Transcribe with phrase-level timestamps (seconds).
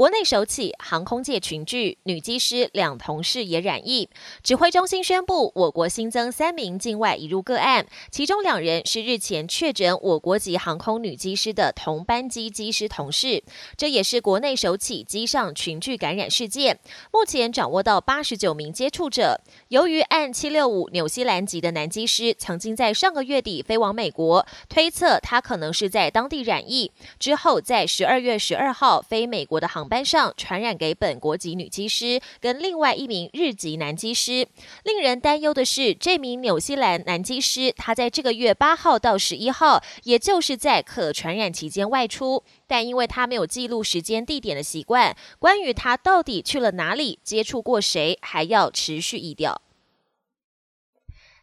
[0.00, 4.08] 国内首起航空界群聚，女机师两同事也染疫。
[4.42, 13.44] 指挥中心宣布，我国新增三名境外移入个案，其中两人是日前确诊我国籍航空女机师的同班机机师同事。
[13.76, 16.78] 这也是国内首起机上群聚感染事件。
[17.12, 19.38] 目前掌握到八十九名接触者。
[19.68, 29.89] 由于按七六五纽西兰籍的男机师曾经在上个月底飞往美国，推测他可能是在当地染疫，之后在十二月十二号飞美国的航。
[29.90, 34.46] 班上传染给本国籍女机师跟另外一名日籍男机师。
[34.84, 49.60] 令人担忧的是，这名纽西兰男机师他在这个月八号到十一号，也就是在可传染期间外出，但因为他没有记录时间地点的习惯，关于他到底去了哪里、接触过谁，还要持续议调。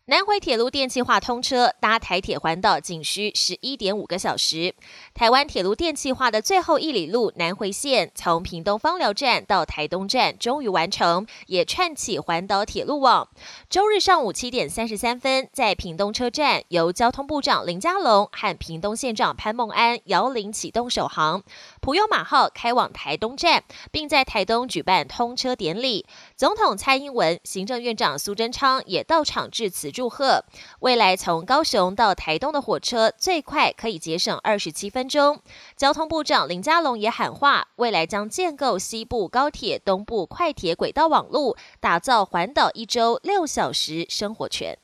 [0.10, 4.74] 南回铁路电气化通车，搭台铁环岛仅需十一点五个小时。
[5.14, 13.28] 台湾铁路电气化的最后一里路南回线，从屏东芳寮站到台东站终于完成，也串起环岛铁路网。
[13.70, 21.44] 周日上午七点三十三分，在屏东车站，由交通部长林佳龙和屏东县长潘孟安摇铃启动首航，
[21.82, 26.06] 普悠马号开往台东站，并在台东举办通车典礼。
[26.38, 29.92] 总统蔡英文、行政院长苏贞昌也到场致辞。
[29.98, 30.46] 祝贺！
[30.82, 35.42] 未来从高雄到台东的火车最快可以节省二十七分钟。
[35.76, 44.78] 交通部长林佳龙也喊话，未来将建构西部高铁、东部快铁轨道网路，打造环岛一周六小时生活圈。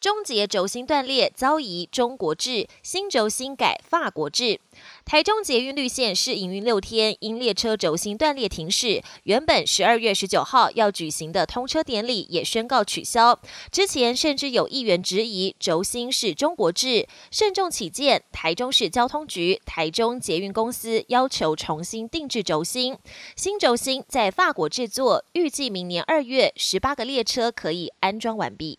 [0.00, 4.60] 终结轴心断裂遭移中国制，新轴心改法国制。
[5.04, 9.02] 台中捷运绿线试营运六天，因列车轴心断裂停驶。
[9.24, 13.40] 原本十二月十九号要举行的通车典礼也宣告取消。
[13.72, 22.96] 之前甚至有议员质疑轴心是中国制，慎重起见，台中市交通局、台中捷运公司要求重新定制轴心。
[23.34, 28.78] 新轴心在法国制作，预计明年二月十八个列车可以安装完毕。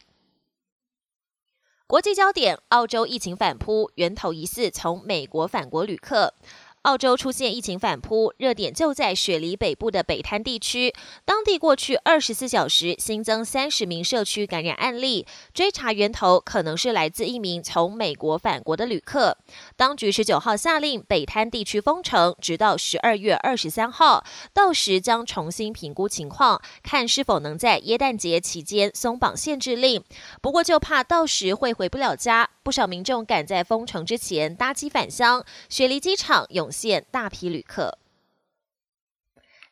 [1.89, 6.35] 国际焦点：澳洲疫情反扑，源头疑似从美国返国旅客。
[6.83, 10.93] 澳洲出现疫情反扑，热点就在雪梨北部的北滩地区。
[11.25, 19.37] 当地过去二十四小时新增三十名社区感染案例，追查源头可能是来自一名从美国返国的旅客。
[19.75, 24.23] 当局十九号下令北滩地区封城，直到十二月二十三号，
[24.53, 30.01] 到时将重新评估情况，看是否能在耶诞节期间松绑限制令。
[30.41, 32.49] 不过就怕到时会回不了家。
[32.61, 37.97] 不少民众赶在封城之前搭机返乡，雪梨机场涌现大批旅客。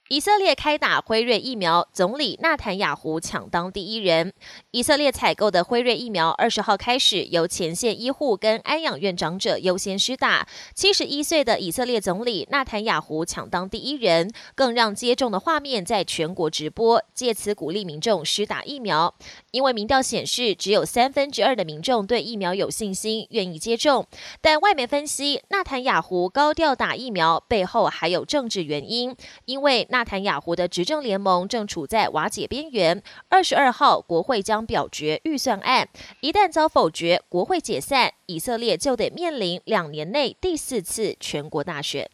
[0.09, 4.31] 以色列开打辉瑞疫苗，总理纳坦雅胡抢当第一人。
[4.71, 10.47] 以色列采购的辉瑞疫苗，二十号开始由前线医护跟安养院长者优先施打。
[10.73, 19.13] 七十一岁的以色列总理纳坦雅胡抢当第一人，更让接种的画面在全国直播，借此鼓励民众施打疫苗。
[19.51, 24.07] 因为民调显示，只有三分之二的民众对疫苗有信心，愿意接种。
[24.39, 29.13] 但外媒分析，纳坦雅胡高调打疫苗背后还有政治原因，
[29.43, 33.01] 因为纳坦雅胡的执政联盟正处在瓦解边缘。
[33.29, 35.89] 二十二号，国会将表决预算案，
[36.21, 42.07] 一旦遭否决，国会解散，以色列就得面临两年内第四次全国大选。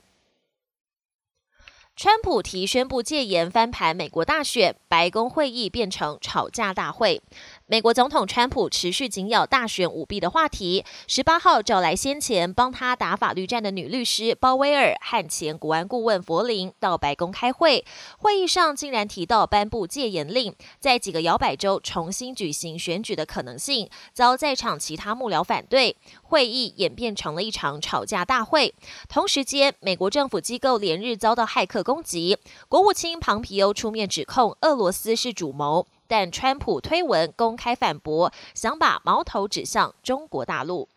[1.96, 7.22] 川普提宣布戒严，翻盘美国大选，白宫会议变成吵架大会。
[7.66, 17.86] 美国总统川普持续紧咬大选舞弊的话题，十八号找来先前帮他打法律战的女律师鲍威尔和前国安顾问弗林到白宫开会。
[18.18, 25.96] 会议上竟然提到颁布戒严令，在几个摇摆州重新举行选举的可能性，遭在场其他幕僚反对。
[26.22, 28.76] 会议演变成了一场吵架大会。
[29.08, 32.38] 同时间，美国政府机构连日遭到骇客攻击，
[32.68, 35.88] 国务卿庞皮欧出面指控俄罗斯是主谋。
[36.16, 40.88] 但川普推文公开反驳，想把矛头指向中国大陆。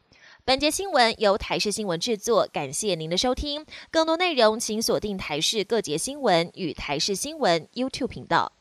[0.44, 3.64] 本节新闻由台视新闻制作，感谢您的收听。
[3.90, 8.52] 更多内容请锁定台视各节新闻与台视新闻 YouTube 频道。